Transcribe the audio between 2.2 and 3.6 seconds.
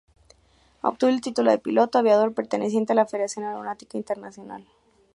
perteneciente a la Federación